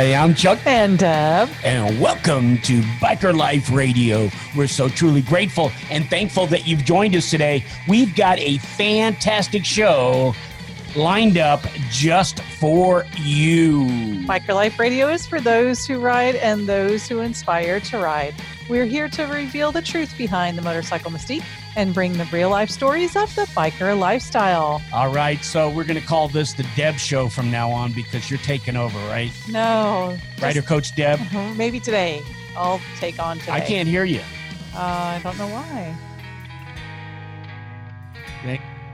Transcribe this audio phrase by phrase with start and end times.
[0.00, 0.58] Hi, I'm Chuck.
[0.64, 1.50] And Deb.
[1.62, 4.30] And welcome to Biker Life Radio.
[4.56, 7.62] We're so truly grateful and thankful that you've joined us today.
[7.86, 10.34] We've got a fantastic show
[10.96, 11.60] lined up
[11.90, 13.84] just for you.
[14.24, 18.34] Biker Life Radio is for those who ride and those who inspire to ride.
[18.70, 21.44] We're here to reveal the truth behind the motorcycle mystique
[21.76, 24.82] and bring the real life stories of the biker lifestyle.
[24.92, 28.30] All right, so we're going to call this the Deb Show from now on because
[28.30, 29.30] you're taking over, right?
[29.48, 30.16] No.
[30.40, 31.20] Rider Coach Deb?
[31.56, 32.22] Maybe today.
[32.56, 33.52] I'll take on today.
[33.52, 34.20] I can't hear you.
[34.74, 35.96] Uh, I don't know why.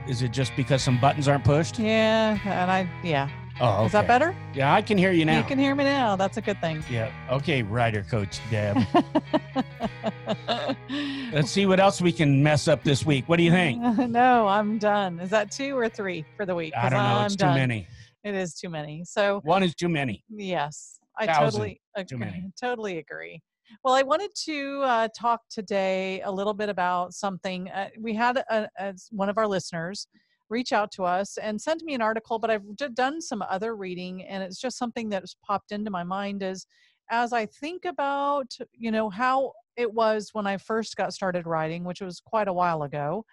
[0.09, 1.79] Is it just because some buttons aren't pushed?
[1.79, 3.29] Yeah, and I, yeah.
[3.61, 3.87] Oh, okay.
[3.87, 4.37] Is that better?
[4.55, 5.39] Yeah, I can hear you now.
[5.39, 6.15] You can hear me now.
[6.15, 6.85] That's a good thing.
[6.91, 7.11] Yeah.
[7.31, 8.79] Okay, Rider Coach Deb.
[11.33, 13.29] Let's see what else we can mess up this week.
[13.29, 13.81] What do you think?
[14.11, 15.21] no, I'm done.
[15.21, 16.75] Is that two or three for the week?
[16.77, 17.05] I don't know.
[17.05, 17.55] I'm it's done.
[17.55, 17.89] too many.
[18.25, 19.05] It is too many.
[19.05, 20.25] So one is too many.
[20.29, 22.19] Yes, I totally too agree.
[22.19, 22.45] many.
[22.61, 23.41] Totally agree.
[23.83, 27.69] Well, I wanted to uh, talk today a little bit about something.
[27.71, 30.07] Uh, we had a, a, one of our listeners
[30.49, 33.75] reach out to us and send me an article, but I've d- done some other
[33.75, 36.43] reading, and it's just something that's popped into my mind.
[36.43, 36.67] Is
[37.11, 41.85] as I think about, you know, how it was when I first got started writing,
[41.85, 43.25] which was quite a while ago,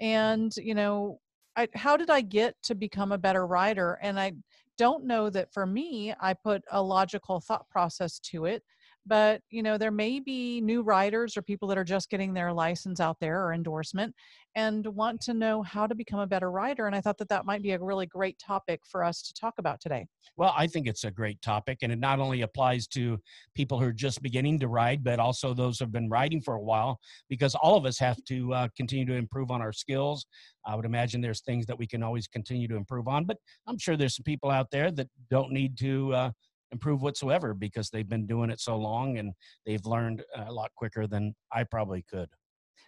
[0.00, 0.06] mm-hmm.
[0.06, 1.20] and you know,
[1.56, 3.98] I, how did I get to become a better writer?
[4.02, 4.32] And I
[4.78, 8.62] don't know that for me, I put a logical thought process to it.
[9.06, 12.52] But you know, there may be new riders or people that are just getting their
[12.52, 14.14] license out there or endorsement
[14.56, 16.86] and want to know how to become a better rider.
[16.86, 19.54] And I thought that that might be a really great topic for us to talk
[19.58, 20.06] about today.
[20.36, 23.18] Well, I think it's a great topic, and it not only applies to
[23.54, 26.54] people who are just beginning to ride, but also those who have been riding for
[26.54, 30.26] a while, because all of us have to uh, continue to improve on our skills.
[30.66, 33.78] I would imagine there's things that we can always continue to improve on, but I'm
[33.78, 36.30] sure there's some people out there that don't need to uh,
[36.72, 39.32] improve whatsoever because they've been doing it so long and
[39.66, 42.28] they've learned uh, a lot quicker than I probably could.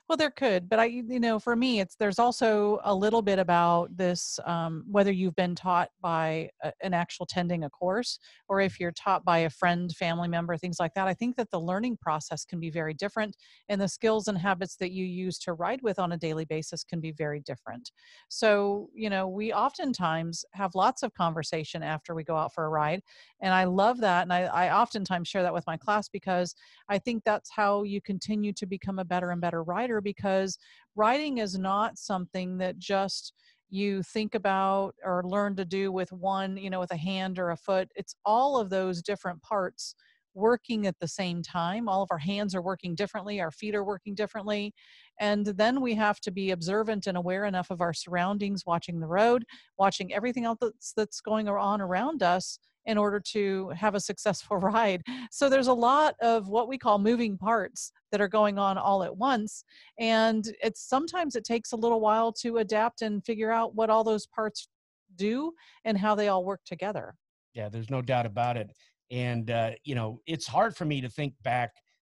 [0.09, 3.39] Well, there could, but I, you know, for me, it's there's also a little bit
[3.39, 8.61] about this um, whether you've been taught by a, an actual tending a course or
[8.61, 11.09] if you're taught by a friend, family member, things like that.
[11.09, 13.37] I think that the learning process can be very different,
[13.69, 16.85] and the skills and habits that you use to ride with on a daily basis
[16.85, 17.91] can be very different.
[18.29, 22.69] So, you know, we oftentimes have lots of conversation after we go out for a
[22.69, 23.03] ride,
[23.41, 26.55] and I love that, and I, I oftentimes share that with my class because
[26.89, 30.59] I think that's how you continue to become a better and better rider because
[30.95, 33.33] writing is not something that just
[33.71, 37.51] you think about or learn to do with one, you know, with a hand or
[37.51, 37.89] a foot.
[37.95, 39.95] It's all of those different parts
[40.35, 41.89] working at the same time.
[41.89, 44.75] All of our hands are working differently, our feet are working differently.
[45.21, 49.07] And then we have to be observant and aware enough of our surroundings, watching the
[49.07, 49.45] road,
[49.79, 54.57] watching everything else that's, that's going on around us in order to have a successful
[54.59, 55.03] ride.
[55.31, 59.03] So there's a lot of what we call moving parts that are going on all
[59.03, 59.65] at once
[59.99, 64.05] and it's sometimes it takes a little while to adapt and figure out what all
[64.05, 64.69] those parts
[65.17, 65.53] do
[65.85, 67.15] and how they all work together.
[67.55, 68.71] Yeah, there's no doubt about it.
[69.13, 71.71] And uh, you know, it's hard for me to think back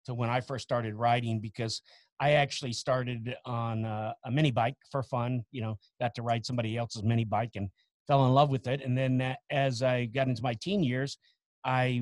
[0.06, 1.82] to when I first started riding because
[2.20, 5.44] I actually started on uh, a mini bike for fun.
[5.52, 7.70] You know, got to ride somebody else's mini bike and
[8.08, 8.82] fell in love with it.
[8.84, 11.18] And then uh, as I got into my teen years,
[11.64, 12.02] I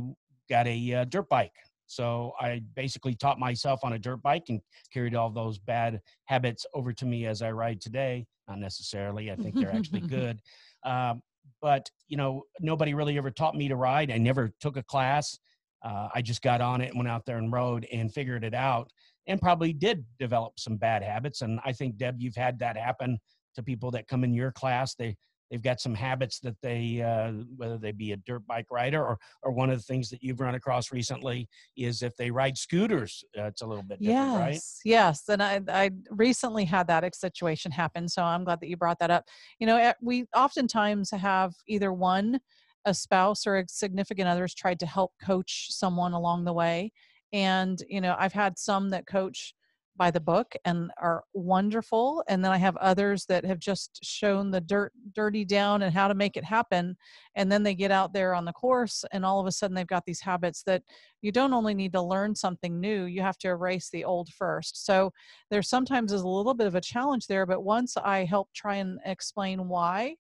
[0.50, 1.52] got a uh, dirt bike.
[1.88, 4.62] So I basically taught myself on a dirt bike and
[4.94, 8.26] carried all those bad habits over to me as I ride today.
[8.48, 9.32] Not necessarily.
[9.32, 10.40] I think they're actually good.
[10.84, 11.22] Um,
[11.62, 14.12] but you know, nobody really ever taught me to ride.
[14.12, 15.38] I never took a class.
[15.84, 18.54] Uh, I just got on it and went out there and rode and figured it
[18.54, 18.90] out
[19.28, 21.42] and probably did develop some bad habits.
[21.42, 23.20] And I think Deb, you've had that happen
[23.56, 24.96] to people that come in your class.
[24.96, 25.16] They
[25.56, 29.18] they've got some habits that they uh, whether they be a dirt bike rider or
[29.42, 31.48] or one of the things that you've run across recently
[31.78, 35.30] is if they ride scooters uh, it's a little bit different yes, right yes.
[35.30, 38.08] And I, I recently had that situation happen.
[38.08, 39.26] So I'm glad that you brought that up.
[39.60, 42.40] You know, eh, we oftentimes have either one,
[42.86, 46.92] a spouse or a significant others tried to help coach someone along the way.
[47.34, 49.54] And, you know, I've had some that coach
[49.98, 54.52] by the book and are wonderful and then i have others that have just shown
[54.52, 56.96] the dirt dirty down and how to make it happen
[57.36, 59.88] and then they get out there on the course and all of a sudden they've
[59.88, 60.82] got these habits that
[61.22, 64.86] you don't only need to learn something new you have to erase the old first.
[64.86, 65.12] So
[65.50, 68.76] there sometimes is a little bit of a challenge there but once i help try
[68.76, 70.16] and explain why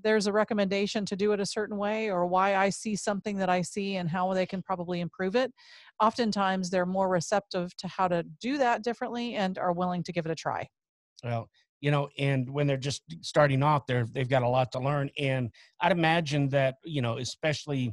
[0.00, 3.50] there's a recommendation to do it a certain way or why I see something that
[3.50, 5.52] I see and how they can probably improve it.
[6.00, 10.26] Oftentimes they're more receptive to how to do that differently and are willing to give
[10.26, 10.68] it a try.
[11.24, 11.48] well
[11.80, 15.10] you know and when they're just starting off they're they've got a lot to learn
[15.18, 15.50] and
[15.80, 17.92] i'd imagine that you know especially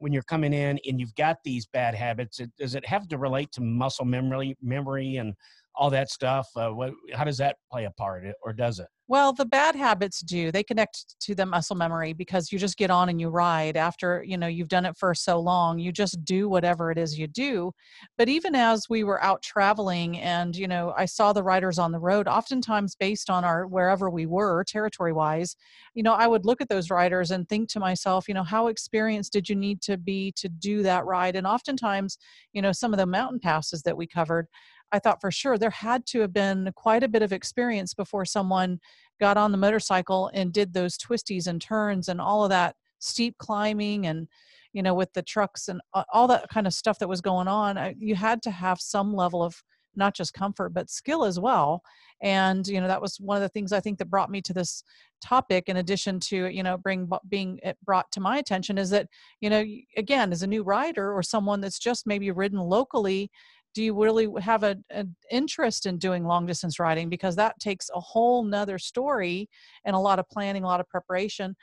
[0.00, 3.18] when you're coming in and you've got these bad habits, it, does it have to
[3.18, 5.34] relate to muscle memory, memory, and
[5.74, 6.48] all that stuff?
[6.56, 8.88] Uh, what, how does that play a part, or does it?
[9.10, 10.52] Well, the bad habits do.
[10.52, 14.22] They connect to the muscle memory because you just get on and you ride after,
[14.22, 15.80] you know, you've done it for so long.
[15.80, 17.72] You just do whatever it is you do.
[18.16, 21.90] But even as we were out traveling and, you know, I saw the riders on
[21.90, 25.56] the road, oftentimes based on our wherever we were, territory wise,
[25.94, 28.68] you know, I would look at those riders and think to myself, you know, how
[28.68, 31.34] experienced did you need to be to do that ride?
[31.34, 32.16] And oftentimes,
[32.52, 34.46] you know, some of the mountain passes that we covered,
[34.92, 38.24] I thought for sure there had to have been quite a bit of experience before
[38.24, 38.80] someone
[39.20, 43.36] got on the motorcycle and did those twisties and turns and all of that steep
[43.38, 44.28] climbing and
[44.72, 45.80] you know with the trucks and
[46.12, 47.94] all that kind of stuff that was going on.
[47.98, 49.62] You had to have some level of
[49.96, 51.82] not just comfort but skill as well.
[52.22, 54.52] And you know that was one of the things i think that brought me to
[54.52, 54.84] this
[55.22, 59.06] topic in addition to you know bring being brought to my attention is that
[59.40, 59.64] you know
[59.96, 63.30] again as a new rider or someone that's just maybe ridden locally
[63.74, 64.84] do you really have an
[65.30, 67.08] interest in doing long distance riding?
[67.08, 69.48] Because that takes a whole nother story
[69.84, 71.54] and a lot of planning a lot of preparation.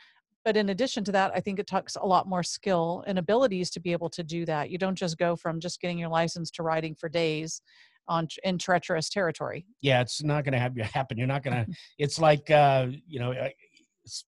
[0.46, 3.70] But in addition to that i think it takes a lot more skill and abilities
[3.72, 4.70] to be able to do that.
[4.70, 7.62] You don't just go from just getting your license to riding for days
[8.08, 9.66] on in treacherous territory.
[9.82, 11.18] Yeah it's not going to have you happen.
[11.18, 13.34] You're not going to it's like uh you know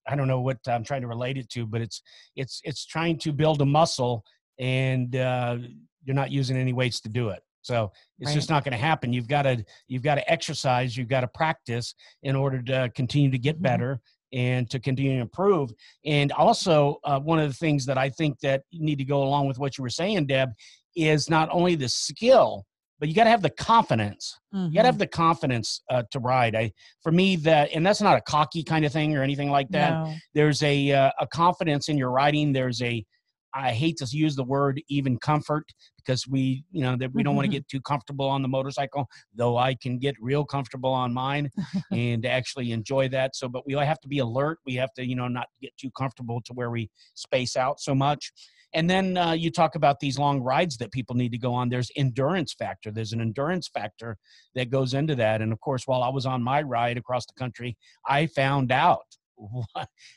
[0.08, 2.02] i don't know what i'm trying to relate it to but it's
[2.36, 4.24] it's it's trying to build a muscle
[4.60, 5.58] and uh
[6.04, 8.36] you're not using any weights to do it so it's right.
[8.36, 9.14] just not going to happen.
[9.14, 10.96] You've got to you've got to exercise.
[10.96, 13.64] You've got to practice in order to continue to get mm-hmm.
[13.64, 14.02] better
[14.32, 15.72] and to continue to improve.
[16.06, 19.24] And also, uh, one of the things that I think that you need to go
[19.24, 20.52] along with what you were saying, Deb,
[20.96, 22.66] is not only the skill,
[23.00, 24.38] but you got to have the confidence.
[24.54, 24.68] Mm-hmm.
[24.68, 26.56] You got to have the confidence uh, to ride.
[26.56, 29.70] I, for me, that and that's not a cocky kind of thing or anything like
[29.70, 29.92] that.
[29.92, 30.14] No.
[30.34, 32.52] There's a uh, a confidence in your riding.
[32.52, 33.06] There's a
[33.54, 35.66] I hate to use the word even comfort
[35.98, 39.08] because we, you know, that we don't want to get too comfortable on the motorcycle,
[39.34, 41.50] though I can get real comfortable on mine
[41.92, 43.36] and actually enjoy that.
[43.36, 44.60] So, but we have to be alert.
[44.66, 47.94] We have to, you know, not get too comfortable to where we space out so
[47.94, 48.32] much.
[48.74, 51.70] And then uh, you talk about these long rides that people need to go on.
[51.70, 52.92] There's endurance factor.
[52.92, 54.18] There's an endurance factor
[54.54, 55.42] that goes into that.
[55.42, 59.06] And of course, while I was on my ride across the country, I found out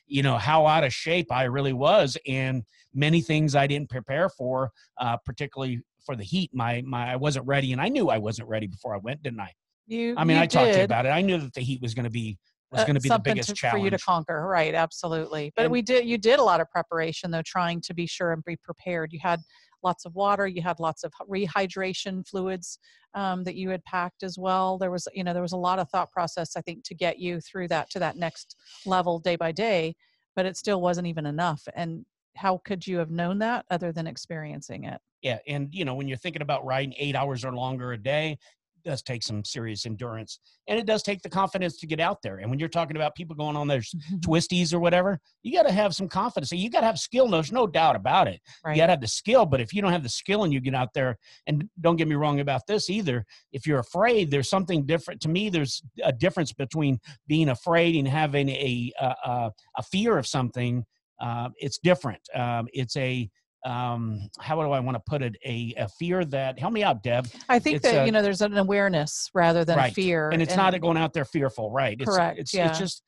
[0.06, 2.62] you know how out of shape I really was, and
[2.94, 6.50] many things I didn't prepare for, uh, particularly for the heat.
[6.52, 9.40] My my I wasn't ready, and I knew I wasn't ready before I went, didn't
[9.40, 9.52] I?
[9.86, 10.14] You.
[10.16, 11.10] I mean, you I talked to you about it.
[11.10, 12.38] I knew that the heat was going to be
[12.70, 14.46] was going to be the biggest to, challenge for you to conquer.
[14.46, 15.52] Right, absolutely.
[15.54, 16.06] But and, we did.
[16.06, 19.12] You did a lot of preparation though, trying to be sure and be prepared.
[19.12, 19.40] You had
[19.82, 22.78] lots of water you had lots of rehydration fluids
[23.14, 24.78] um, that you had packed as well.
[24.78, 27.18] There was you know there was a lot of thought process i think to get
[27.18, 28.56] you through that to that next
[28.86, 29.94] level day by day
[30.34, 32.04] but it still wasn't even enough and
[32.36, 35.00] how could you have known that other than experiencing it?
[35.22, 38.38] Yeah and you know when you're thinking about riding eight hours or longer a day
[38.84, 42.38] does take some serious endurance and it does take the confidence to get out there.
[42.38, 44.16] And when you're talking about people going on those mm-hmm.
[44.18, 46.52] twisties or whatever, you got to have some confidence.
[46.52, 47.28] You got to have skill.
[47.28, 48.40] There's no doubt about it.
[48.64, 48.76] Right.
[48.76, 49.46] You got to have the skill.
[49.46, 52.08] But if you don't have the skill and you get out there, and don't get
[52.08, 55.20] me wrong about this either, if you're afraid, there's something different.
[55.22, 60.26] To me, there's a difference between being afraid and having a a, a fear of
[60.26, 60.84] something.
[61.20, 62.20] Uh, it's different.
[62.34, 63.30] Um, it's a
[63.64, 67.02] um how do i want to put it a, a fear that help me out
[67.02, 69.94] deb i think it's that a, you know there's an awareness rather than right.
[69.94, 72.68] fear and it's and, not going out there fearful right it's, correct it's, yeah.
[72.68, 73.02] it's just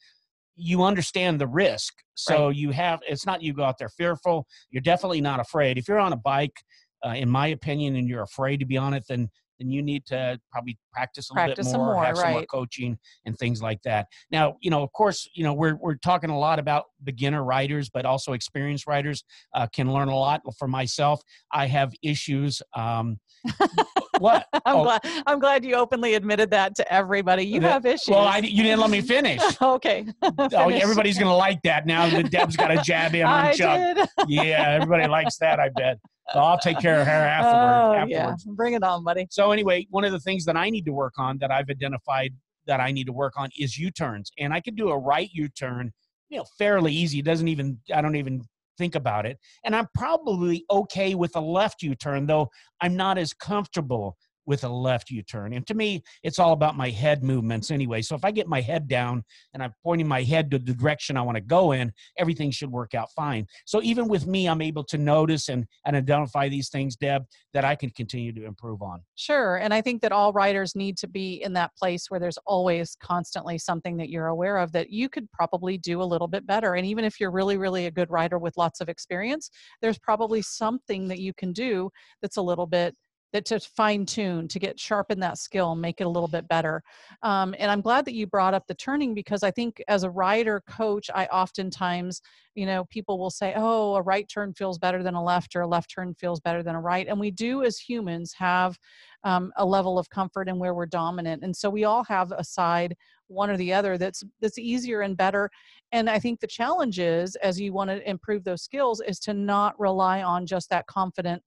[0.57, 2.57] you understand the risk so right.
[2.57, 5.99] you have it's not you go out there fearful you're definitely not afraid if you're
[5.99, 6.57] on a bike
[7.05, 10.05] uh, in my opinion and you're afraid to be on it then then you need
[10.07, 12.23] to probably practice a practice little bit more, more have right.
[12.23, 14.07] some more coaching and things like that.
[14.31, 17.89] Now, you know, of course, you know, we're we're talking a lot about beginner writers,
[17.89, 20.43] but also experienced writers uh, can learn a lot.
[20.59, 22.63] For myself, I have issues.
[22.75, 23.19] Um,
[24.19, 24.47] what?
[24.65, 24.85] I'm oh.
[24.85, 25.01] glad.
[25.27, 27.45] I'm glad you openly admitted that to everybody.
[27.45, 28.09] You have issues.
[28.09, 29.41] Well, I, you didn't let me finish.
[29.63, 30.07] okay.
[30.23, 33.97] oh, everybody's gonna like that now that Deb's got a jab in on I Chuck.
[33.97, 34.29] Did.
[34.29, 35.61] yeah, everybody likes that.
[35.61, 35.99] I bet.
[36.33, 38.45] So I'll take care of her afterward, oh, afterwards.
[38.47, 38.53] Yeah.
[38.55, 39.27] Bring it on, buddy.
[39.31, 42.33] So anyway, one of the things that I need to work on that I've identified
[42.67, 44.31] that I need to work on is U-turns.
[44.39, 45.93] And I can do a right U-turn,
[46.31, 47.19] you know, fairly easy.
[47.19, 48.43] It doesn't even I don't even
[48.77, 49.39] think about it.
[49.65, 52.51] And I'm probably okay with a left U-turn, though
[52.81, 55.53] I'm not as comfortable with a left U-turn.
[55.53, 58.03] And to me, it's all about my head movements anyway.
[58.03, 61.17] So if I get my head down and I'm pointing my head to the direction
[61.17, 63.47] I want to go in, everything should work out fine.
[63.65, 67.65] So even with me, I'm able to notice and, and identify these things, Deb, that
[67.65, 69.03] I can continue to improve on.
[69.15, 69.57] Sure.
[69.57, 72.97] And I think that all writers need to be in that place where there's always
[73.01, 76.75] constantly something that you're aware of that you could probably do a little bit better.
[76.75, 80.43] And even if you're really, really a good writer with lots of experience, there's probably
[80.43, 82.95] something that you can do that's a little bit
[83.35, 86.83] that to fine tune to get sharpen that skill make it a little bit better.
[87.23, 90.11] Um, and i'm glad that you brought up the turning because i think as a
[90.11, 92.23] rider coach i oftentimes
[92.55, 95.63] you know people will say oh a right turn feels better than a left or
[95.63, 98.79] a left turn feels better than a right and we do as humans have
[99.25, 102.45] um, a level of comfort in where we're dominant and so we all have a
[102.45, 102.95] side
[103.27, 105.51] one or the other that's that's easier and better
[105.91, 109.35] and i think the challenge is as you want to improve those skills is to
[109.35, 111.43] not rely on just that confident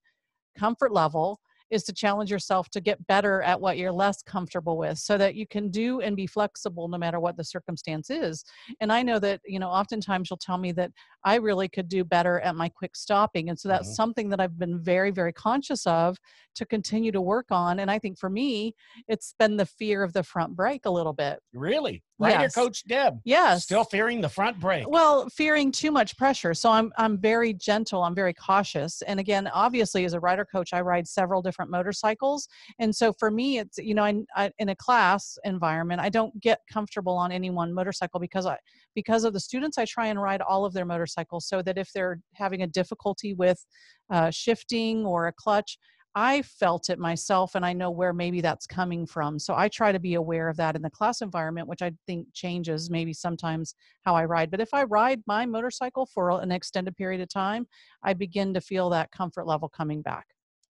[0.57, 4.97] comfort level is to challenge yourself to get better at what you're less comfortable with
[4.97, 8.43] so that you can do and be flexible no matter what the circumstance is.
[8.79, 10.91] And I know that, you know, oftentimes you'll tell me that
[11.23, 13.49] I really could do better at my quick stopping.
[13.49, 13.95] And so that's mm-hmm.
[13.95, 16.17] something that I've been very, very conscious of
[16.55, 17.79] to continue to work on.
[17.79, 18.75] And I think for me,
[19.07, 21.39] it's been the fear of the front brake a little bit.
[21.53, 22.03] Really?
[22.19, 22.55] Rider yes.
[22.55, 23.19] coach Deb.
[23.25, 23.63] Yes.
[23.63, 24.89] Still fearing the front brake.
[24.89, 26.53] Well, fearing too much pressure.
[26.53, 28.03] So I'm I'm very gentle.
[28.03, 29.01] I'm very cautious.
[29.03, 32.47] And again, obviously, as a rider coach, I ride several different motorcycles.
[32.79, 36.39] And so for me, it's you know, I, I in a class environment, I don't
[36.41, 38.57] get comfortable on any one motorcycle because I
[38.95, 39.77] because of the students.
[39.77, 43.33] I try and ride all of their motorcycles so that if they're having a difficulty
[43.35, 43.63] with
[44.09, 45.77] uh, shifting or a clutch,
[46.19, 49.37] I felt it myself and I know where maybe that's coming from.
[49.37, 52.25] So I try to be aware of that in the class environment, which I think
[52.33, 54.49] changes maybe sometimes how I ride.
[54.49, 57.67] But if I ride my motorcycle for an extended period of time,
[58.01, 60.25] I begin to feel that comfort level coming back.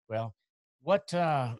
[0.09, 0.35] Well,
[0.83, 1.53] what uh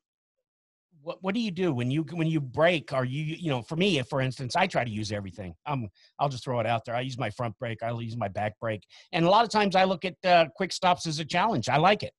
[1.01, 3.77] what what do you do when you when you brake are you you know for
[3.77, 5.87] me for instance i try to use everything um
[6.19, 8.59] i'll just throw it out there i use my front brake i'll use my back
[8.59, 11.69] brake and a lot of times i look at uh, quick stops as a challenge
[11.69, 12.11] i like it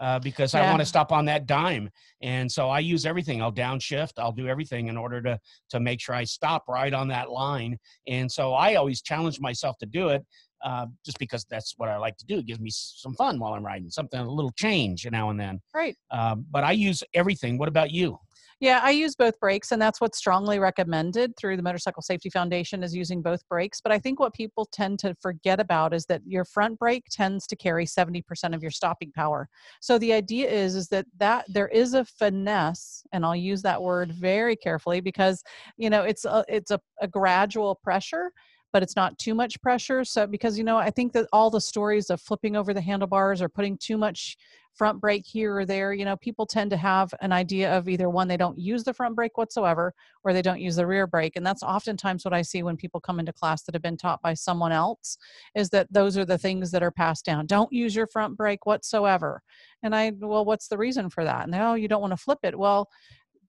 [0.00, 0.62] uh, because yeah.
[0.62, 1.90] I want to stop on that dime.
[2.22, 3.42] And so I use everything.
[3.42, 4.12] I'll downshift.
[4.18, 5.38] I'll do everything in order to
[5.70, 7.78] to make sure I stop right on that line.
[8.06, 10.24] And so I always challenge myself to do it.
[10.64, 12.38] Uh, just because that's what I like to do.
[12.38, 15.60] It gives me some fun while I'm riding, something a little change now and then.
[15.74, 15.94] Right.
[16.10, 17.58] Um, but I use everything.
[17.58, 18.18] What about you?
[18.58, 22.82] Yeah, I use both brakes, and that's what's strongly recommended through the Motorcycle Safety Foundation
[22.82, 23.82] is using both brakes.
[23.82, 27.46] But I think what people tend to forget about is that your front brake tends
[27.48, 28.22] to carry 70%
[28.54, 29.46] of your stopping power.
[29.82, 33.82] So the idea is is that that there is a finesse, and I'll use that
[33.82, 35.42] word very carefully because
[35.76, 38.30] you know it's a, it's a, a gradual pressure
[38.76, 40.04] but it's not too much pressure.
[40.04, 43.40] So, because, you know, I think that all the stories of flipping over the handlebars
[43.40, 44.36] or putting too much
[44.74, 48.10] front brake here or there, you know, people tend to have an idea of either
[48.10, 51.36] one, they don't use the front brake whatsoever, or they don't use the rear brake.
[51.36, 54.20] And that's oftentimes what I see when people come into class that have been taught
[54.20, 55.16] by someone else
[55.54, 57.46] is that those are the things that are passed down.
[57.46, 59.40] Don't use your front brake whatsoever.
[59.82, 61.46] And I, well, what's the reason for that?
[61.46, 62.58] And oh, you don't want to flip it.
[62.58, 62.90] Well,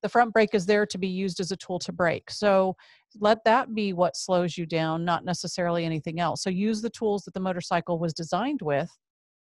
[0.08, 2.32] the front brake is there to be used as a tool to brake.
[2.32, 2.78] So
[3.20, 6.42] let that be what slows you down, not necessarily anything else.
[6.42, 8.90] So use the tools that the motorcycle was designed with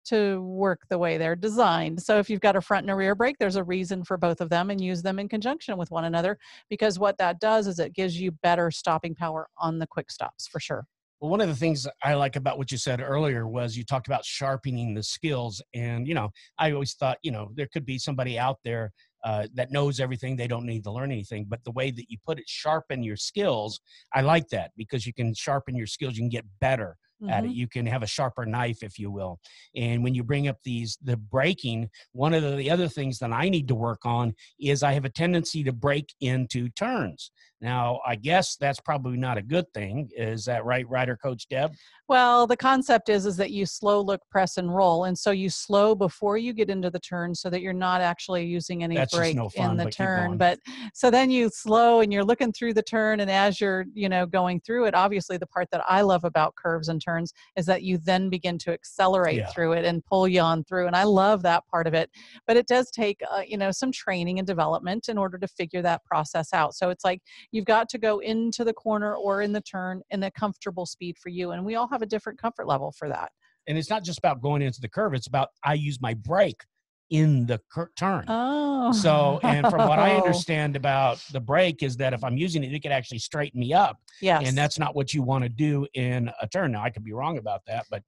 [0.06, 2.02] to work the way they're designed.
[2.02, 4.40] So if you've got a front and a rear brake, there's a reason for both
[4.40, 6.38] of them and use them in conjunction with one another
[6.71, 10.47] because what that does is it gives you better stopping power on the quick stops
[10.47, 10.87] for sure.
[11.21, 14.06] Well, one of the things I like about what you said earlier was you talked
[14.06, 15.62] about sharpening the skills.
[15.75, 18.92] And, you know, I always thought, you know, there could be somebody out there
[19.25, 20.37] uh, that knows everything.
[20.37, 21.47] They don't need to learn anything.
[21.49, 23.81] But the way that you put it, sharpen your skills,
[24.14, 26.16] I like that because you can sharpen your skills.
[26.16, 27.33] You can get better mm-hmm.
[27.33, 27.49] at it.
[27.49, 27.57] Mm-hmm.
[27.57, 29.38] You can have a sharper knife, if you will.
[29.75, 33.33] And when you bring up these, the braking, one of the, the other things that
[33.33, 37.31] I need to work on is I have a tendency to break into turns.
[37.64, 40.11] Now, I guess that's probably not a good thing.
[40.14, 41.73] Is that right, Rider Coach Deb?
[42.06, 45.49] Well, the concept is is that you slow look, press, and roll, and so you
[45.49, 49.16] slow before you get into the turn, so that you're not actually using any that's
[49.16, 50.37] brake no fun, in the but turn.
[50.37, 50.59] But
[50.92, 54.26] so then you slow and you're looking through the turn, and as you're you know
[54.26, 57.83] going through it, obviously the part that I love about curves and turns is that
[57.83, 59.47] you then begin to accelerate yeah.
[59.47, 62.11] through it and pull you on through, and I love that part of it.
[62.47, 65.80] But it does take uh, you know some training and development in order to figure
[65.80, 66.75] that process out.
[66.75, 67.23] So it's like
[67.55, 71.17] you've got to go into the corner or in the turn in a comfortable speed
[71.17, 73.31] for you, and we all have a different comfort level for that.
[73.69, 76.63] And it's not just about going into the curve, it's about I use my brake
[77.11, 78.25] in the cur- turn.
[78.27, 78.91] Oh.
[78.91, 82.75] So, and from what I understand about the brake is that if I'm using it,
[82.75, 83.99] it could actually straighten me up.
[84.21, 84.49] Yes.
[84.49, 86.73] And that's not what you want to do in a turn.
[86.73, 88.03] Now, I could be wrong about that, but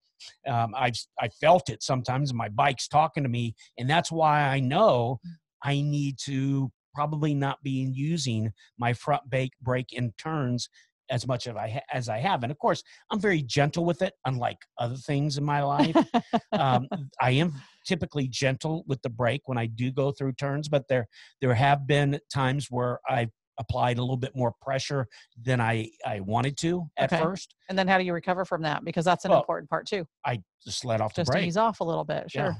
[0.48, 2.34] um, I've I felt it sometimes.
[2.34, 5.20] My bike's talking to me, and that's why I know
[5.62, 10.68] I need to probably not be using my front brake brake in turns
[11.10, 12.42] as much as I ha- as I have.
[12.42, 15.94] And of course, I'm very gentle with it, unlike other things in my life.
[16.52, 16.88] um,
[17.20, 17.52] I am
[17.86, 21.06] typically gentle with the brake when I do go through turns, but there
[21.42, 25.06] there have been times where I've applied a little bit more pressure
[25.40, 27.22] than I I wanted to at Okay.
[27.22, 27.54] first.
[27.68, 28.84] And then how do you recover from that?
[28.84, 30.06] Because that's an Well, important part too.
[30.24, 31.46] I just let off the Just brake.
[31.46, 32.30] ease off a little bit.
[32.30, 32.42] Sure.
[32.42, 32.54] Yeah.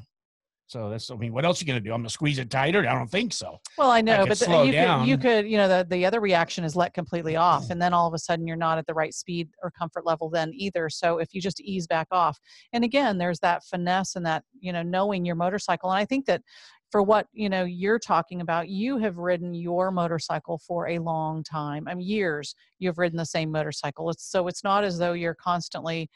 [0.68, 1.92] So that's I mean, what else are you gonna do?
[1.92, 2.80] I'm gonna squeeze it tighter?
[2.80, 3.61] I don't think so.
[3.78, 6.20] Well, I know, could but the, you could you could you know the the other
[6.20, 7.73] reaction is let completely off, mm-hmm.
[7.73, 10.28] and then all of a sudden you're not at the right speed or comfort level
[10.28, 10.88] then either.
[10.88, 12.38] So if you just ease back off,
[12.73, 16.26] and again, there's that finesse and that you know knowing your motorcycle, and I think
[16.26, 16.42] that
[16.90, 21.43] for what you know you're talking about, you have ridden your motorcycle for a long
[21.43, 21.87] time.
[21.88, 24.11] I mean, years you've ridden the same motorcycle.
[24.11, 26.09] It's so it's not as though you're constantly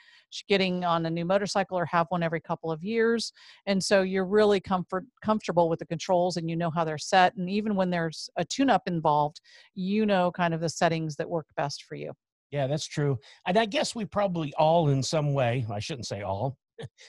[0.49, 3.33] getting on a new motorcycle or have one every couple of years
[3.67, 7.35] and so you're really comfort comfortable with the controls and you know how they're set
[7.37, 9.41] and even when there's a tune up involved
[9.75, 12.13] you know kind of the settings that work best for you
[12.51, 13.19] Yeah, that's true.
[13.47, 16.57] And I guess we probably all, in some way, I shouldn't say all,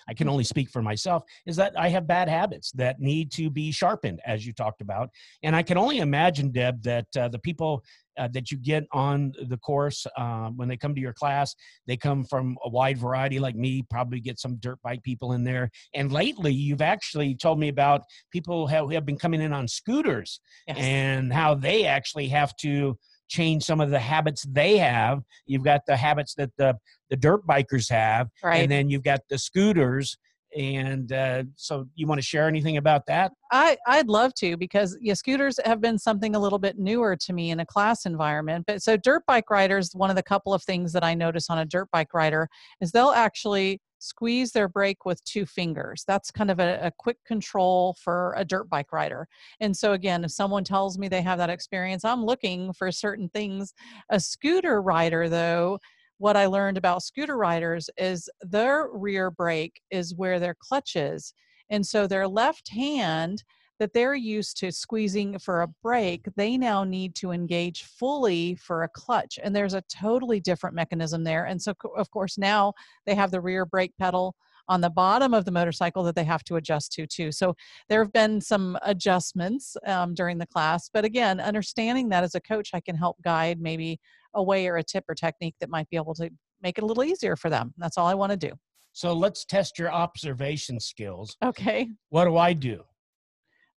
[0.08, 3.50] I can only speak for myself, is that I have bad habits that need to
[3.50, 5.10] be sharpened, as you talked about.
[5.44, 7.84] And I can only imagine, Deb, that uh, the people
[8.18, 11.56] uh, that you get on the course uh, when they come to your class,
[11.88, 15.44] they come from a wide variety, like me, probably get some dirt bike people in
[15.44, 15.70] there.
[15.94, 18.02] And lately, you've actually told me about
[18.32, 20.78] people who have, have been coming in on scooters yes.
[20.78, 22.98] and how they actually have to
[23.32, 25.24] change some of the habits they have.
[25.46, 26.78] You've got the habits that the
[27.10, 30.18] the dirt bikers have, right and then you've got the scooters.
[30.54, 33.32] And uh, so, you want to share anything about that?
[33.54, 37.32] I, I'd love to because yeah, scooters have been something a little bit newer to
[37.32, 38.66] me in a class environment.
[38.68, 41.60] But so dirt bike riders, one of the couple of things that I notice on
[41.60, 42.50] a dirt bike rider
[42.82, 46.04] is they'll actually squeeze their brake with two fingers.
[46.08, 49.28] That's kind of a, a quick control for a dirt bike rider.
[49.60, 53.30] And so again, if someone tells me they have that experience, I'm looking for certain
[53.30, 53.74] things.
[54.10, 55.80] A scooter rider though,
[56.18, 61.34] what I learned about scooter riders is their rear brake is where their clutch is.
[61.70, 63.44] And so their left hand
[63.82, 68.84] that they're used to squeezing for a brake, they now need to engage fully for
[68.84, 69.40] a clutch.
[69.42, 71.46] And there's a totally different mechanism there.
[71.46, 72.74] And so, of course, now
[73.08, 74.36] they have the rear brake pedal
[74.68, 77.32] on the bottom of the motorcycle that they have to adjust to, too.
[77.32, 77.56] So
[77.90, 80.88] there have been some adjustments um, during the class.
[80.94, 84.00] But again, understanding that as a coach, I can help guide maybe
[84.36, 86.30] a way or a tip or technique that might be able to
[86.62, 87.74] make it a little easier for them.
[87.80, 88.52] That's all I want to do.
[88.94, 91.36] So, let's test your observation skills.
[91.44, 91.90] Okay.
[92.10, 92.84] What do I do?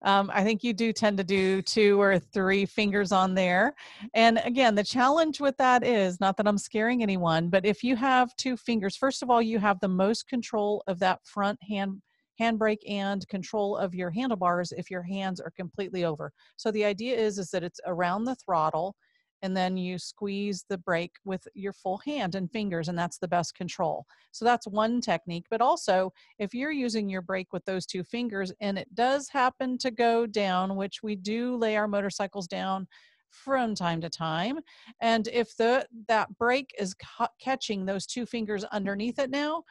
[0.04, 3.74] Um, I think you do tend to do two or three fingers on there.
[4.12, 7.96] And again, the challenge with that is not that I'm scaring anyone, but if you
[7.96, 12.00] have two fingers, first of all, you have the most control of that front hand
[12.40, 16.32] handbrake and control of your handlebars if your hands are completely over.
[16.56, 18.96] So the idea is is that it's around the throttle
[19.42, 23.28] and then you squeeze the brake with your full hand and fingers and that's the
[23.28, 24.06] best control.
[24.32, 28.52] So that's one technique, but also if you're using your brake with those two fingers
[28.60, 32.86] and it does happen to go down, which we do lay our motorcycles down
[33.30, 34.60] from time to time,
[35.00, 39.64] and if the that brake is ca- catching those two fingers underneath it now,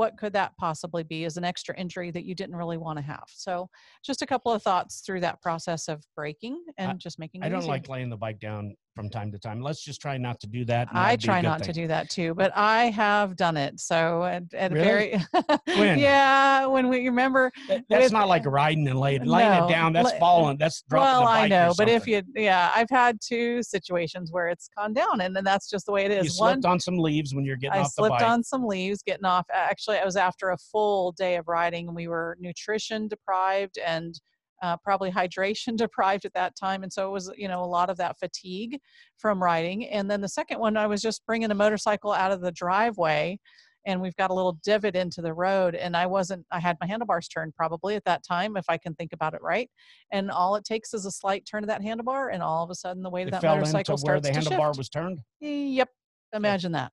[0.00, 3.02] what could that possibly be as an extra injury that you didn't really want to
[3.04, 3.24] have?
[3.28, 3.68] So
[4.02, 7.48] just a couple of thoughts through that process of breaking and just making it I
[7.50, 9.60] don't like laying the bike down from time to time.
[9.62, 10.88] Let's just try not to do that.
[10.90, 13.78] I that'd be a try not to do that too, but I have done it.
[13.78, 14.84] So at, at Really?
[14.84, 15.20] very
[15.78, 15.98] When?
[15.98, 19.70] yeah, when we remember That- That's with- not like riding and laying, laying No, it
[19.70, 19.92] down.
[19.92, 20.56] That's falling.
[20.56, 24.32] That's dropping well, the bike I know, but if you yeah, I've had two situations
[24.32, 26.24] where it's gone down and then that's just the way it is.
[26.36, 28.28] you One slipped on some leaves when you're getting I off the slipped bike.
[28.28, 29.46] on some leaves getting off.
[29.52, 34.20] Actually, I was after a full day of riding and we were nutrition deprived and
[34.62, 36.82] uh, probably hydration deprived at that time.
[36.82, 38.78] And so it was, you know, a lot of that fatigue
[39.18, 39.86] from riding.
[39.86, 43.38] And then the second one, I was just bringing a motorcycle out of the driveway
[43.86, 46.86] and we've got a little divot into the road and i wasn't i had my
[46.86, 49.70] handlebars turned probably at that time if i can think about it right
[50.12, 52.74] and all it takes is a slight turn of that handlebar and all of a
[52.74, 55.20] sudden the weight of it that fell motorcycle into where the handlebar was turned.
[55.40, 55.88] yep
[56.34, 56.92] imagine that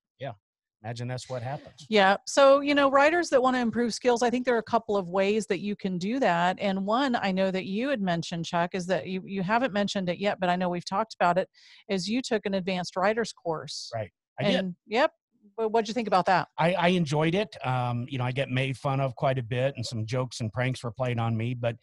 [0.84, 1.86] Imagine that's what happens.
[1.90, 2.18] yeah.
[2.28, 4.96] So, you know, writers that want to improve skills, I think there are a couple
[4.96, 6.58] of ways that you can do that.
[6.60, 10.08] And one I know that you had mentioned, Chuck, is that you, you haven't mentioned
[10.08, 11.50] it yet, but I know we've talked about it,
[11.90, 13.90] is you took an advanced writers course.
[13.94, 14.12] Right.
[14.40, 14.56] I did.
[14.56, 15.12] and yep.
[15.58, 16.50] Well, what'd you think about that?
[16.60, 17.56] I, I enjoyed it.
[17.66, 20.52] Um, you know, I get made fun of quite a bit, and some jokes and
[20.54, 21.56] pranks were played on me.
[21.56, 21.78] But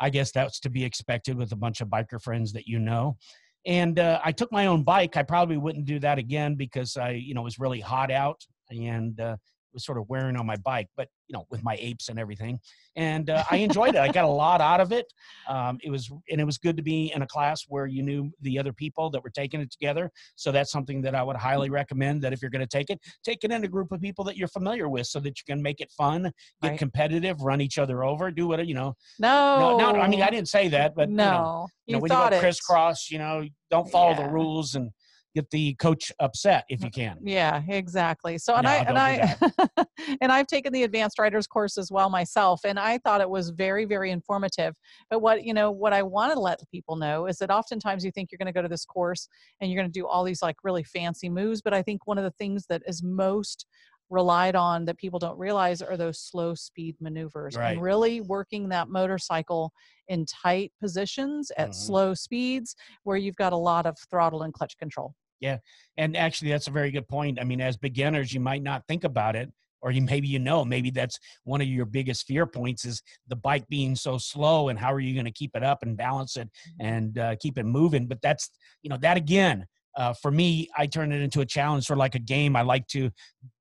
[0.00, 3.16] I guess that's to be expected with a bunch of biker friends that you know.
[3.66, 5.16] And uh, I took my own bike.
[5.16, 8.40] I probably wouldn't do that again because I, you know, it was really hot out
[8.70, 9.36] and uh,
[9.72, 10.88] was sort of wearing on my bike.
[10.96, 12.58] But you know, with my apes and everything.
[12.96, 13.98] And uh, I enjoyed it.
[13.98, 15.06] I got a lot out of it.
[15.48, 18.32] Um, it was, and it was good to be in a class where you knew
[18.40, 20.10] the other people that were taking it together.
[20.34, 22.98] So that's something that I would highly recommend that if you're going to take it,
[23.24, 25.62] take it in a group of people that you're familiar with so that you can
[25.62, 26.78] make it fun, get Right.
[26.78, 28.96] competitive, run each other over, do whatever you know.
[29.20, 32.00] No, No, no, I mean, I didn't say that, but no, you know, you know,
[32.00, 34.90] when you go crisscross, you know, don't follow the rules and
[35.34, 37.16] get the coach upset if you can.
[37.22, 38.38] Yeah, exactly.
[38.38, 39.84] So and No, I and I
[40.20, 43.50] and I've taken the advanced writers course as well myself and I thought it was
[43.50, 44.74] very very informative.
[45.08, 48.10] But what, you know, what I want to let people know is that oftentimes you
[48.10, 49.28] think you're going to go to this course
[49.60, 52.18] and you're going to do all these like really fancy moves, but I think one
[52.18, 53.66] of the things that is most
[54.10, 57.72] relied on that people don't realize are those slow speed maneuvers Right.
[57.72, 59.72] and really working that motorcycle
[60.08, 61.74] in tight positions at Mhm.
[61.74, 65.14] slow speeds where you've got a lot of throttle and clutch control.
[65.40, 65.58] Yeah.
[65.96, 67.40] And actually, that's a very good point.
[67.40, 70.64] I mean, as beginners, you might not think about it, or you maybe you know,
[70.64, 74.78] maybe that's one of your biggest fear points is the bike being so slow, and
[74.78, 77.64] how are you going to keep it up and balance it and uh, keep it
[77.64, 78.06] moving?
[78.06, 78.50] But that's
[78.82, 79.66] you know that again.
[79.96, 82.54] Uh, for me, I turn it into a challenge, sort of like a game.
[82.54, 83.10] I like to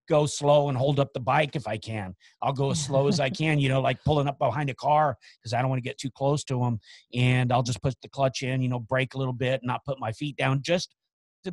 [0.09, 2.15] go slow and hold up the bike if I can.
[2.41, 5.15] I'll go as slow as I can, you know, like pulling up behind a car
[5.39, 6.79] because I don't want to get too close to them.
[7.13, 9.99] And I'll just put the clutch in, you know, brake a little bit, not put
[9.99, 10.95] my feet down, just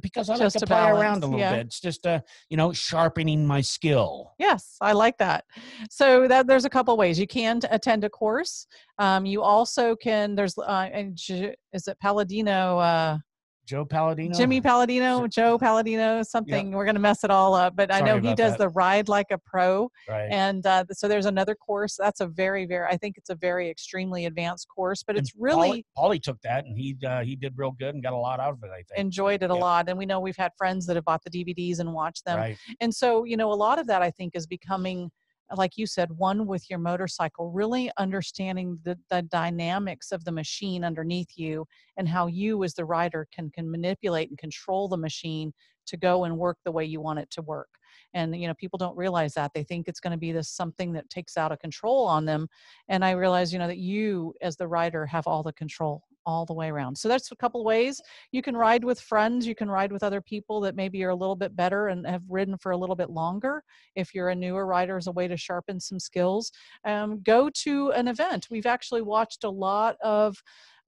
[0.02, 1.56] because I like Just to to play around a little yeah.
[1.56, 1.66] bit.
[1.66, 4.32] It's just, uh, you know, sharpening my skill.
[4.38, 5.44] Yes, I like that.
[5.90, 8.66] So that there's a couple ways you can attend a course.
[8.98, 10.34] Um, you also can.
[10.34, 12.78] There's uh, is it Palladino?
[12.78, 13.18] Uh,
[13.66, 14.36] Joe Palladino.
[14.36, 16.72] Jimmy Palladino, Joe Palladino, something.
[16.72, 18.58] We're gonna mess it all up, but I know he does that.
[18.58, 19.90] the ride like a pro.
[20.08, 20.28] Right.
[20.30, 21.96] And uh, so there's another course.
[21.98, 22.86] That's a very, very.
[22.86, 26.40] I think it's a very extremely advanced course, but And it's really Paulie, Paulie took
[26.42, 28.70] that and he uh, he did real good and got a lot out of it.
[28.70, 28.98] I think.
[28.98, 29.88] enjoyed it a lot.
[29.88, 32.38] And we know we've had friends that have bought the DVDs and watched them.
[32.38, 32.58] right.
[32.80, 35.10] And so, you know, a lot of that I think is becoming,
[35.54, 40.84] like you said, one with your motorcycle, really understanding the, the dynamics of the machine
[40.84, 45.52] underneath you and how you as the rider can can manipulate and control the machine
[45.86, 47.68] to go and work the way you want it to work.
[48.16, 49.52] And you know, people don't realize that.
[49.54, 52.48] They think it's going to be this something that takes out of control on them.
[52.88, 56.44] And I realize, you know, that you as the rider have all the control all
[56.44, 56.98] the way around.
[56.98, 58.02] So that's a couple ways
[58.32, 61.14] you can ride with friends you can ride with other people that maybe are a
[61.14, 63.62] little bit better and have ridden for a little bit longer
[63.94, 66.50] if you're a newer rider as a way to sharpen some skills
[66.84, 70.36] um, go to an event we've actually watched a lot of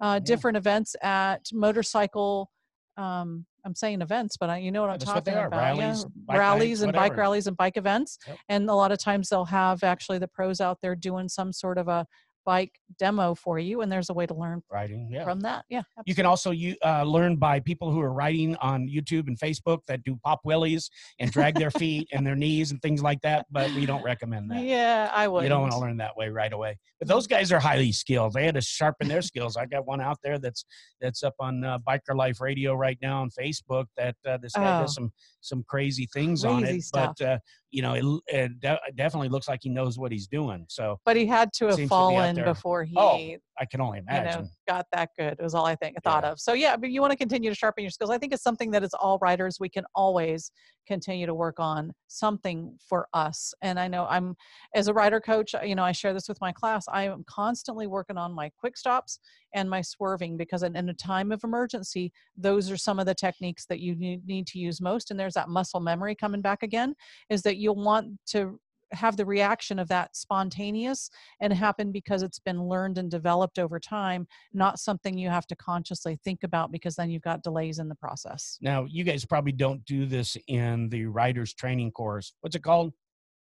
[0.00, 0.20] uh, Yeah.
[0.24, 2.50] different events at motorcycle
[2.96, 5.76] um, i'm saying events but I, you know what i'm That's what talking are, about
[5.76, 8.38] yeah, rallies, bike rallies and bike rallies and bike events Yep.
[8.48, 11.78] and a lot of times they'll have actually the pros out there doing some sort
[11.78, 12.06] of a
[12.48, 15.02] bike demo for you and there's a way to learn Riding.
[15.12, 15.24] Yeah.
[15.24, 18.88] from that yeah You can also you, uh, learn by people who are writing on
[18.96, 20.84] YouTube and Facebook that do pop wheelies
[21.20, 23.44] and drag their feet and their knees and things like that.
[23.50, 24.62] But we don't recommend that.
[24.62, 25.42] Yeah, I would.
[25.42, 26.72] You don't want to learn that way right away.
[26.98, 28.32] But those guys are highly skilled.
[28.32, 29.56] They had to sharpen their skills.
[29.56, 30.64] I got one out there that's
[31.02, 33.86] that's up on uh, Biker Life Radio right now on Facebook.
[33.98, 34.96] That uh, this guy does Oh.
[34.98, 36.84] some some crazy things on Crazy it.
[36.84, 37.14] stuff.
[37.18, 37.38] But uh,
[37.70, 40.64] you know, it, it de- definitely looks like he knows what he's doing.
[40.68, 43.64] So But he had to have Seems to be fallen before oh, he, Oh, I
[43.64, 44.42] can only you imagine.
[44.42, 45.32] know, got that good.
[45.32, 46.30] It was all I think thought Yeah.
[46.32, 46.40] of.
[46.40, 48.10] So yeah, but you want to continue to sharpen your skills.
[48.10, 50.50] I think it's something that is all writers we can always
[50.86, 53.52] continue to work on something for us.
[53.60, 54.34] And I know I'm
[54.74, 56.84] as a rider coach, you know, I share this with my class.
[56.90, 59.18] I am constantly working on my quick stops
[59.54, 63.14] and my swerving because in, in a time of emergency, those are some of the
[63.14, 65.10] techniques that you need to use most.
[65.10, 66.94] And there's that muscle memory coming back again,
[67.28, 68.58] is that you'll want to
[68.92, 73.78] have the reaction of that spontaneous and happen because it's been learned and developed over
[73.78, 77.88] time, not something you have to consciously think about because then you've got delays in
[77.88, 78.58] the process.
[78.60, 82.32] Now, you guys probably don't do this in the writers training course.
[82.40, 82.92] What's it called?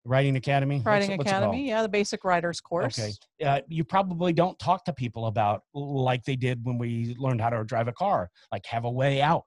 [0.04, 0.80] Riding Academy.
[0.84, 1.30] Writing what's?
[1.30, 2.98] Academy, yeah, the basic writers course.
[2.98, 3.12] Okay.
[3.44, 7.50] Uh, you probably don't talk to people about like they did when we learned how
[7.50, 9.44] to drive a car, like have a way out.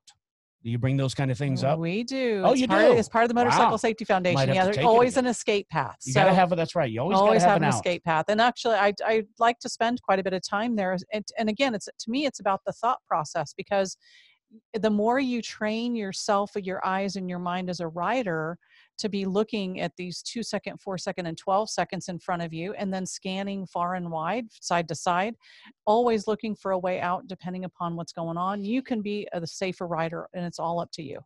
[0.63, 1.77] Do you bring those kind of things up?
[1.77, 2.41] We do.
[2.45, 2.97] Oh, it's you part Of, do?
[2.97, 3.77] it's part of the Motorcycle Wow.
[3.77, 4.53] Safety Foundation.
[4.53, 5.97] Yeah, there's always an escape path.
[6.05, 6.89] You so gotta have that's right.
[6.89, 7.73] You always, always have have an out.
[7.73, 8.25] escape path.
[8.29, 10.97] And actually, I I like to spend quite a bit of time there.
[11.11, 13.97] And, and again, it's to me, it's about the thought process because
[14.79, 18.57] the more you train yourself, your eyes and your mind as a writer
[18.99, 22.53] to be looking at these two second, four second, and 12 seconds in front of
[22.53, 25.35] you, and then scanning far and wide, side to side,
[25.85, 29.45] always looking for a way out depending upon what's going on, you can be a
[29.45, 31.19] safer rider, and it's all up to you.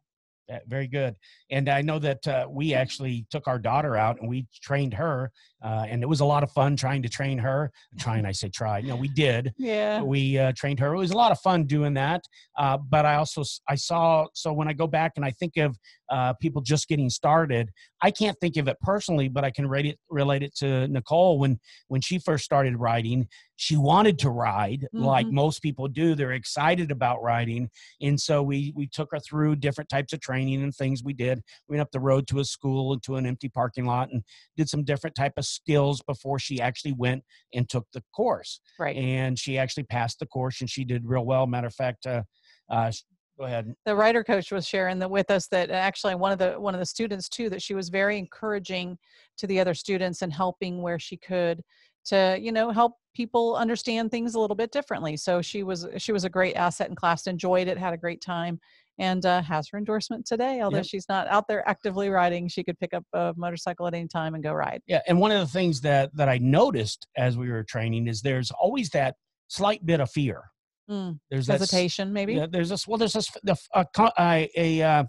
[0.47, 1.13] Yeah, very good.
[1.51, 5.29] And I know that uh, we actually took our daughter out and we trained her,
[5.61, 7.69] uh, and it was a lot of fun trying to train her.
[7.99, 8.79] Trying, I say try.
[8.79, 9.53] No, we did.
[9.57, 10.01] Yeah.
[10.01, 10.93] we uh, trained her.
[10.93, 12.23] It was a lot of fun doing that.
[12.57, 15.77] Uh, but I also I saw so when I go back and I think of
[16.09, 17.69] uh, people just getting started.
[18.01, 21.39] I can't think of it personally, but I can relate it, relate it to Nicole
[21.39, 23.27] when when she first started riding.
[23.55, 25.03] She wanted to ride mm-hmm.
[25.03, 26.13] like most people do.
[26.13, 27.69] They're excited about riding,
[28.01, 31.41] and so we we took her through different types of training and things we did.
[31.67, 34.23] We went up the road to a school and to an empty parking lot and
[34.55, 38.61] did some different type of skills before she actually went and took the course.
[38.79, 41.47] Right, and she actually passed the course and she did real well.
[41.47, 42.05] Matter of fact.
[42.05, 42.23] Uh,
[42.69, 42.91] uh,
[43.37, 43.73] go ahead.
[43.85, 46.79] the writer coach was sharing that with us that actually one of the one of
[46.79, 48.97] the students too that she was very encouraging
[49.37, 51.61] to the other students and helping where she could
[52.05, 55.17] to you know help people understand things a little bit differently.
[55.17, 58.21] So she was she was a great asset in class enjoyed it had a great
[58.21, 58.59] time
[58.99, 60.85] and uh, has her endorsement today although yep.
[60.85, 62.47] she's not out there actively riding.
[62.47, 64.81] She could pick up a motorcycle at any time and go ride.
[64.87, 68.21] Yeah and one of the things that that i noticed as we were training is
[68.21, 69.15] there's always that
[69.49, 70.43] slight bit of fear
[70.89, 72.35] Mm, there's hesitation, maybe.
[72.35, 72.87] Yeah, there's this.
[72.87, 73.85] Well, there's this a,
[74.17, 75.03] a, a, uh,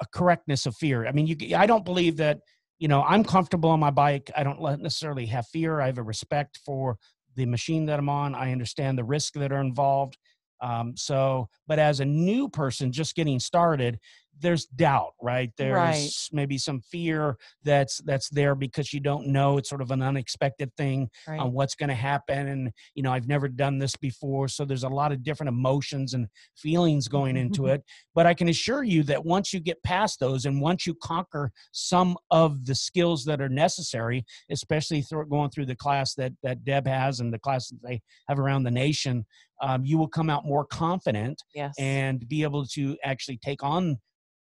[0.00, 1.06] a correctness of fear.
[1.06, 1.56] I mean, you.
[1.56, 2.38] I don't believe that.
[2.80, 4.30] You know, I'm comfortable on my bike.
[4.36, 5.80] I don't necessarily have fear.
[5.80, 6.98] I have a respect for
[7.36, 8.34] the machine that I'm on.
[8.34, 10.18] I understand the risks that are involved.
[10.60, 13.98] Um, so, but as a new person just getting started,
[14.40, 16.10] there's doubt right there's right.
[16.32, 20.70] maybe some fear that's that's there because you don't know it's sort of an unexpected
[20.76, 21.40] thing right.
[21.40, 24.84] on what's going to happen and you know i've never done this before so there's
[24.84, 27.82] a lot of different emotions and feelings going into it
[28.14, 31.50] but i can assure you that once you get past those and once you conquer
[31.72, 36.64] some of the skills that are necessary especially through going through the class that that
[36.64, 39.24] deb has and the classes they have around the nation
[39.62, 41.74] um, you will come out more confident yes.
[41.78, 43.96] and be able to actually take on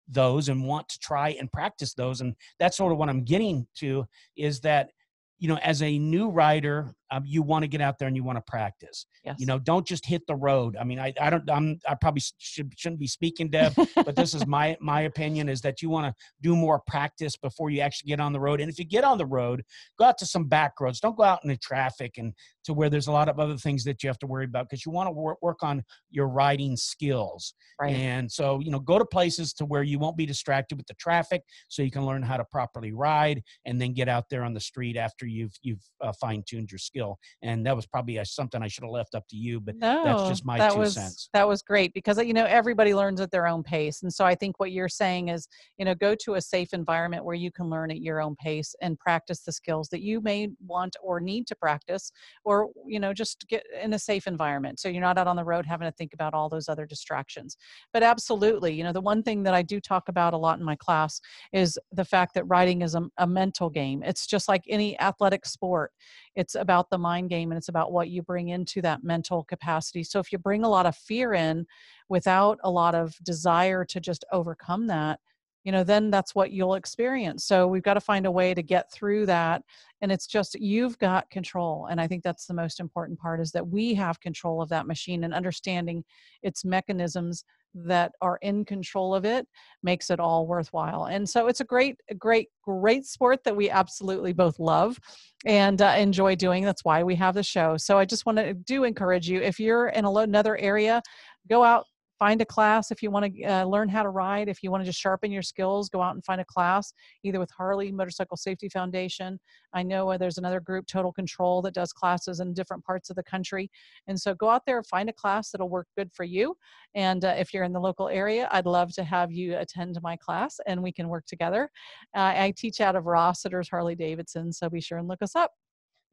[0.09, 2.21] those and want to try and practice those.
[2.21, 4.91] And that's sort of what i'm getting to is that
[5.39, 8.25] you know as a new rider um, you want to get out there and you
[8.25, 9.07] want to practice.
[9.25, 9.37] Yes.
[9.39, 10.77] You know, don't just hit the road.
[10.81, 14.35] I mean, I, I don't, I'm, I probably should, shouldn't be speaking, Deb, but this
[14.35, 18.09] is my, my opinion is that you want to do more practice before you actually
[18.09, 18.61] get on the road.
[18.61, 19.63] And if you get on the road,
[19.99, 21.01] go out to some back roads.
[21.01, 22.33] Don't go out in the traffic and
[22.65, 24.85] to where there's a lot of other things that you have to worry about because
[24.85, 27.55] you want to work, work on your riding skills.
[27.81, 27.95] Right.
[27.95, 30.95] And so, you know, go to places to where you won't be distracted with the
[30.95, 34.55] traffic so you can learn how to properly ride and then get out there on
[34.55, 37.19] the street after you've, you've uh, fine tuned your skills skill.
[37.43, 40.05] And that was probably a, something I should have left up to you, but no,
[40.05, 41.29] that's just my that two was, cents.
[41.33, 44.03] That was great because, uh, you know, everybody learns at their own pace.
[44.03, 47.25] And so I think what you're saying is, you know, go to a safe environment
[47.25, 50.49] where you can learn at your own pace and practice the skills that you may
[50.67, 52.11] want or need to practice,
[52.45, 54.81] or, you know, just get in a safe environment.
[54.81, 57.57] So you're not out on the road having to think about all those other distractions.
[57.93, 60.65] But absolutely, you know, the one thing that I do talk about a lot in
[60.65, 61.21] my class
[61.53, 64.03] is the fact that riding is a, a mental game.
[64.03, 65.93] It's just like any athletic sport.
[66.35, 70.03] It's about the mind game and it's about what you bring into that mental capacity.
[70.03, 71.67] So if you bring a lot of fear in
[72.09, 75.21] without a lot of desire to just overcome that,
[75.67, 77.45] you know, then that's what you'll experience.
[77.45, 79.63] So we've got to find a way to get through that.
[80.01, 81.89] And it's just you've got control.
[81.91, 84.87] And I think that's the most important part is that we have control of that
[84.87, 86.05] machine and understanding
[86.45, 89.49] its mechanisms that are in control of it
[89.83, 91.07] makes it all worthwhile.
[91.07, 95.01] And so it's a great, great, great sport that we absolutely both love
[95.45, 96.65] and uh, enjoy doing.
[96.65, 97.77] That's why we have the show.
[97.77, 101.03] So I just want to do encourage you if you're in another area,
[101.51, 101.87] go out,
[102.19, 104.83] find a class if you want to uh, learn how to ride if you want
[104.83, 108.37] to just sharpen your skills go out and find a class either with harley motorcycle
[108.37, 109.39] safety foundation.
[109.73, 113.17] I know uh, there's another group total control that does classes in different parts of
[113.17, 113.71] the country.
[114.07, 116.57] And so go out there find a class that'll work good for you.
[116.95, 120.17] And uh, if you're in the local area i'd love to have you attend my
[120.17, 121.71] class and we can work together.
[122.15, 125.53] Uh, i teach out of rossiter's harley davidson so be sure and look us up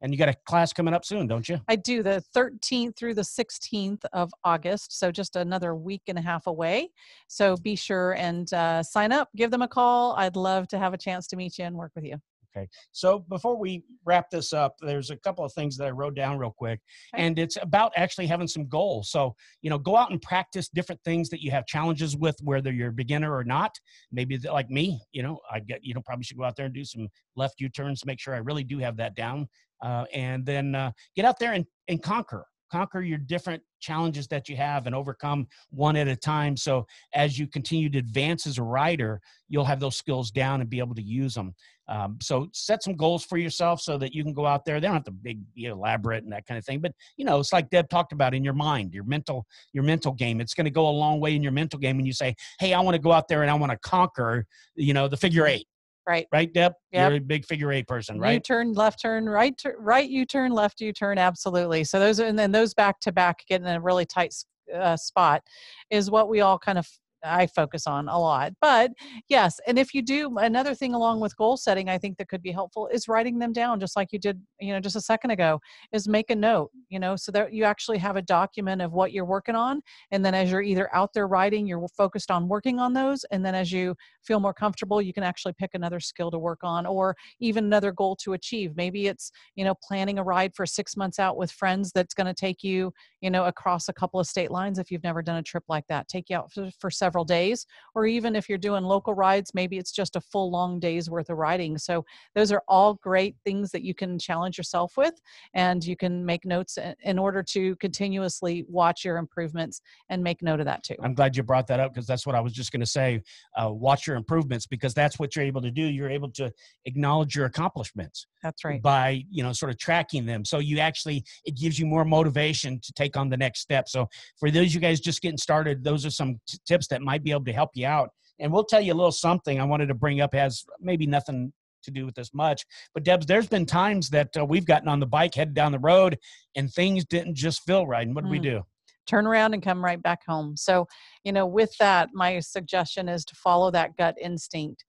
[0.00, 1.60] and you got a class coming up soon, don't you?
[1.68, 4.98] I do the 13th through the 16th of August.
[4.98, 6.90] So just another week and a half away.
[7.28, 10.14] So be sure and uh, sign up, give them a call.
[10.16, 12.18] I'd love to have a chance to meet you and work with you.
[12.56, 12.68] Okay.
[12.92, 16.38] So before we wrap this up, there's a couple of things that I wrote down
[16.38, 16.80] real quick,
[17.14, 19.10] and it's about actually having some goals.
[19.10, 22.72] So, you know, go out and practice different things that you have challenges with, whether
[22.72, 23.76] you're a beginner or not.
[24.12, 26.74] Maybe like me, you know, I get, you know, probably should go out there and
[26.74, 29.48] do some left U turns, make sure I really do have that down
[29.82, 34.48] uh, and then uh, get out there and, and conquer conquer your different challenges that
[34.48, 38.58] you have and overcome one at a time so as you continue to advance as
[38.58, 41.54] a rider you'll have those skills down and be able to use them
[41.88, 44.86] um, so set some goals for yourself so that you can go out there they
[44.86, 47.52] don't have to big be elaborate and that kind of thing but you know it's
[47.52, 50.70] like deb talked about in your mind your mental your mental game it's going to
[50.70, 53.00] go a long way in your mental game when you say hey i want to
[53.00, 55.66] go out there and i want to conquer you know the figure eight
[56.06, 56.26] Right.
[56.30, 56.74] Right, Deb?
[56.92, 57.10] Yep.
[57.10, 58.34] You're a big figure eight person, right?
[58.34, 61.18] U turn, left turn, right, tur- right U turn, left U turn.
[61.18, 61.84] Absolutely.
[61.84, 64.34] So those, and then those back to back, getting in a really tight
[64.74, 65.42] uh, spot,
[65.90, 66.86] is what we all kind of
[67.24, 68.52] I focus on a lot.
[68.60, 68.92] But
[69.28, 72.42] yes, and if you do another thing along with goal setting, I think that could
[72.42, 75.30] be helpful is writing them down, just like you did, you know, just a second
[75.30, 75.60] ago.
[75.92, 79.12] Is make a note, you know, so that you actually have a document of what
[79.12, 82.78] you're working on, and then as you're either out there writing, you're focused on working
[82.78, 86.30] on those, and then as you feel more comfortable, you can actually pick another skill
[86.30, 88.76] to work on, or even another goal to achieve.
[88.76, 92.26] Maybe it's you know planning a ride for six months out with friends that's going
[92.26, 95.36] to take you you know across a couple of state lines if you've never done
[95.36, 96.08] a trip like that.
[96.08, 99.52] Take you out for, for several several days, or even if you're doing local rides,
[99.54, 101.78] maybe it's just a full long day's worth of riding.
[101.78, 105.14] So those are all great things that you can challenge yourself with,
[105.54, 110.58] and you can make notes in order to continuously watch your improvements and make note
[110.58, 110.96] of that too.
[111.04, 113.22] I'm glad you brought that up because that's what I was just going to say.
[113.56, 115.82] Uh, watch your improvements because that's what you're able to do.
[115.82, 116.52] You're able to
[116.84, 118.26] acknowledge your accomplishments.
[118.42, 118.82] That's right.
[118.82, 122.80] By you know sort of tracking them, so you actually it gives you more motivation
[122.80, 123.88] to take on the next step.
[123.88, 127.22] So for those you guys just getting started, those are some t- tips that might
[127.22, 128.10] be able to help you out.
[128.40, 131.52] And we'll tell you a little something I wanted to bring up has maybe nothing
[131.84, 132.64] to do with this much.
[132.94, 135.78] But Debs, there's been times that uh, we've gotten on the bike, headed down the
[135.78, 136.18] road,
[136.56, 138.06] and things didn't just feel right.
[138.06, 138.32] And what do mm.
[138.32, 138.62] we do?
[139.06, 140.56] Turn around and come right back home.
[140.56, 140.86] So,
[141.24, 144.84] you know, with that, my suggestion is to follow that gut instinct.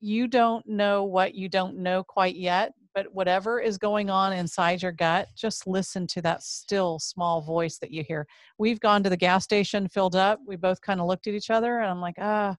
[0.00, 4.82] You don't know what you don't know quite yet, but whatever is going on inside
[4.82, 8.26] your gut, just listen to that still small voice that you hear.
[8.58, 10.40] We've gone to the gas station, filled up.
[10.46, 12.56] We both kind of looked at each other, and I'm like, ah,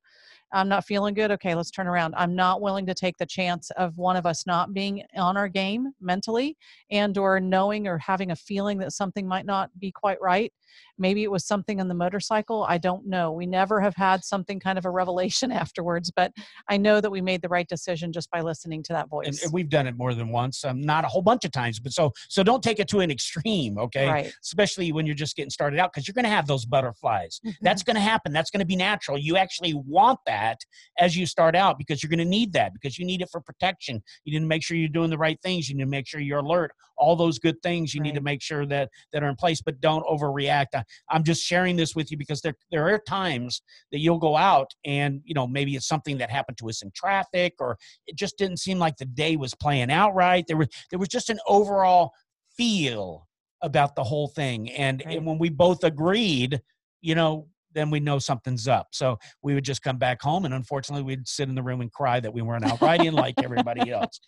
[0.51, 1.31] I'm not feeling good.
[1.31, 2.13] Okay, let's turn around.
[2.15, 5.47] I'm not willing to take the chance of one of us not being on our
[5.47, 6.55] game mentally
[6.91, 10.53] and or knowing or having a feeling that something might not be quite right.
[10.97, 12.65] Maybe it was something on the motorcycle.
[12.67, 13.31] I don't know.
[13.31, 16.31] We never have had something kind of a revelation afterwards, but
[16.69, 19.27] I know that we made the right decision just by listening to that voice.
[19.27, 21.79] And, and we've done it more than once, um, not a whole bunch of times,
[21.79, 24.07] but so so don't take it to an extreme, okay?
[24.07, 24.33] Right.
[24.43, 27.39] Especially when you're just getting started out, because you're going to have those butterflies.
[27.45, 27.63] Mm-hmm.
[27.63, 28.33] That's going to happen.
[28.33, 29.17] That's going to be natural.
[29.17, 30.59] You actually want that
[30.99, 33.41] as you start out because you're going to need that because you need it for
[33.41, 34.01] protection.
[34.23, 35.69] You need to make sure you're doing the right things.
[35.69, 36.71] You need to make sure you're alert.
[36.97, 38.05] All those good things you right.
[38.05, 40.67] need to make sure that that are in place, but don't overreact.
[40.73, 44.35] I, I'm just sharing this with you because there there are times that you'll go
[44.35, 48.15] out and you know maybe it's something that happened to us in traffic or it
[48.15, 50.45] just didn't seem like the day was playing out right.
[50.47, 52.11] There was there was just an overall
[52.57, 53.27] feel
[53.61, 55.17] about the whole thing, and, right.
[55.17, 56.61] and when we both agreed,
[57.01, 58.87] you know, then we know something's up.
[58.91, 61.91] So we would just come back home, and unfortunately, we'd sit in the room and
[61.91, 64.19] cry that we weren't out riding like everybody else.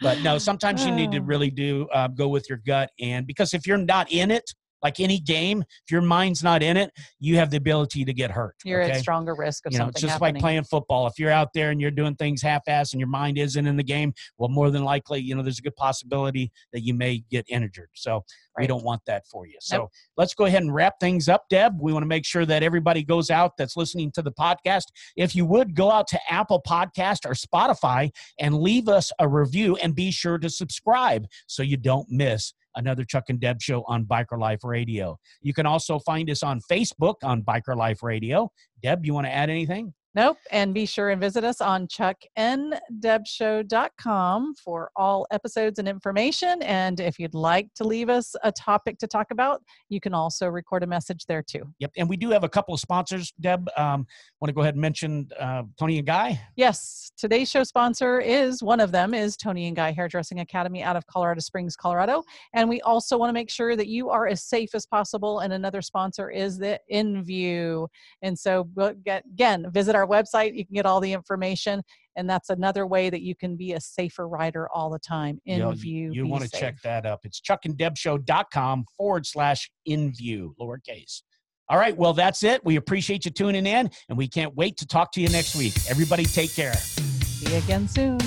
[0.00, 1.22] But no, sometimes you need to oh.
[1.22, 4.44] really do uh, go with your gut, and because if you're not in it,
[4.82, 8.30] like any game, if your mind's not in it, you have the ability to get
[8.30, 8.56] hurt.
[8.64, 8.92] You're okay?
[8.92, 9.92] at stronger risk of you know, something.
[9.92, 10.34] It's just happening.
[10.34, 11.06] like playing football.
[11.06, 13.82] If you're out there and you're doing things half-ass and your mind isn't in the
[13.82, 17.44] game, well, more than likely, you know, there's a good possibility that you may get
[17.48, 17.90] injured.
[17.94, 18.24] So
[18.56, 18.62] right.
[18.62, 19.56] we don't want that for you.
[19.60, 19.90] So nope.
[20.16, 21.78] let's go ahead and wrap things up, Deb.
[21.80, 24.86] We want to make sure that everybody goes out that's listening to the podcast.
[25.16, 29.76] If you would go out to Apple Podcast or Spotify and leave us a review
[29.76, 34.04] and be sure to subscribe so you don't miss another Chuck and Deb show on
[34.04, 35.18] Biker Life Radio.
[35.40, 38.50] You can also find us on Facebook on Biker Life Radio.
[38.82, 39.92] Deb, you want to add anything?
[40.14, 40.36] Nope.
[40.50, 46.60] And be sure and visit us on chuckndebshow.com for all episodes and information.
[46.62, 50.48] And if you'd like to leave us a topic to talk about, you can also
[50.48, 51.62] record a message there too.
[51.78, 51.92] Yep.
[51.96, 53.70] And we do have a couple of sponsors, Deb.
[53.78, 54.06] Um,
[54.40, 56.38] want to go ahead and mention uh, Toni and Guy?
[56.56, 57.12] Yes.
[57.16, 61.06] Today's show sponsor is one of them is Toni and Guy Hairdressing Academy out of
[61.06, 62.22] Colorado Springs, Colorado.
[62.52, 65.38] And we also want to make sure that you are as safe as possible.
[65.40, 67.88] And another sponsor is the InView.
[68.20, 68.68] And so
[69.06, 70.54] again, visit our our website.
[70.54, 71.82] You can get all the information.
[72.16, 75.40] And that's another way that you can be a safer rider all the time.
[75.46, 76.10] In you know, view.
[76.12, 77.20] You want to check that up.
[77.24, 81.22] It's chuckndebshow.com forward slash in view, lowercase.
[81.68, 81.96] All right.
[81.96, 82.62] Well, that's it.
[82.64, 85.74] We appreciate you tuning in, and we can't wait to talk to you next week.
[85.88, 86.74] Everybody, take care.
[86.74, 88.18] See you again soon.